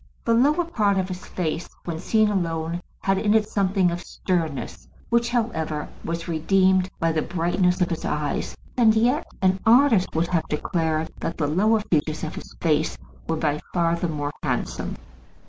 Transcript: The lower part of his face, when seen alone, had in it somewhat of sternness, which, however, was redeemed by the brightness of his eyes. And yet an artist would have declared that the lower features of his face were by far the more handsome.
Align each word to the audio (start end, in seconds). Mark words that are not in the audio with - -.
The 0.25 0.33
lower 0.33 0.65
part 0.65 0.97
of 0.97 1.09
his 1.09 1.27
face, 1.27 1.69
when 1.85 1.99
seen 1.99 2.29
alone, 2.29 2.81
had 3.01 3.19
in 3.19 3.35
it 3.35 3.47
somewhat 3.47 3.91
of 3.91 4.01
sternness, 4.01 4.87
which, 5.09 5.29
however, 5.29 5.89
was 6.03 6.27
redeemed 6.27 6.89
by 6.99 7.11
the 7.11 7.21
brightness 7.21 7.81
of 7.81 7.91
his 7.91 8.03
eyes. 8.03 8.57
And 8.75 8.95
yet 8.95 9.27
an 9.43 9.59
artist 9.63 10.15
would 10.15 10.29
have 10.29 10.47
declared 10.49 11.11
that 11.19 11.37
the 11.37 11.45
lower 11.45 11.81
features 11.81 12.23
of 12.23 12.33
his 12.33 12.51
face 12.59 12.97
were 13.29 13.37
by 13.37 13.59
far 13.75 13.95
the 13.95 14.07
more 14.07 14.31
handsome. 14.41 14.95